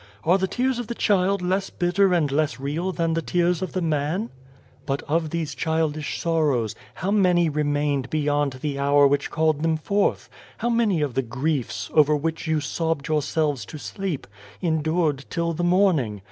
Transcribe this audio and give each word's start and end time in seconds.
Are 0.23 0.39
the 0.39 0.47
tears 0.47 0.79
of 0.79 0.87
the 0.87 0.95
child 0.95 1.43
less 1.43 1.69
bitter 1.69 2.11
and 2.11 2.31
less 2.31 2.59
real 2.59 2.91
than 2.91 3.13
the 3.13 3.21
tears 3.21 3.61
of 3.61 3.73
the 3.73 3.83
man?" 3.83 4.31
But 4.87 5.03
of 5.03 5.29
these 5.29 5.53
childish 5.53 6.19
sorrows, 6.19 6.73
how 6.95 7.11
many 7.11 7.49
remained 7.49 8.09
beyond 8.09 8.53
the 8.63 8.79
hour 8.79 9.05
which 9.05 9.29
called 9.29 9.61
them 9.61 9.77
forth? 9.77 10.27
how 10.57 10.71
many 10.71 11.03
of 11.03 11.13
the 11.13 11.21
griefs, 11.21 11.91
over 11.93 12.15
which 12.15 12.47
you 12.47 12.59
sobbed 12.59 13.09
yourselves 13.09 13.63
to 13.67 13.77
sleep, 13.77 14.25
endured 14.59 15.25
till 15.29 15.53
the 15.53 15.63
morning? 15.63 16.19